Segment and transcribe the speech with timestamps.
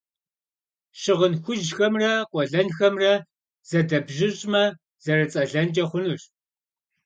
[1.01, 3.13] Щыгъын хужьхэмрэ къуэлэнхэмрэ
[3.69, 4.63] зэдэбжьыщӏмэ,
[5.03, 6.23] зэрыцӏэлэнкӏэ хъунущ.